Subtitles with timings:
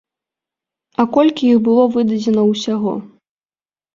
[1.01, 2.93] А колькі іх было выдадзена ўсяго?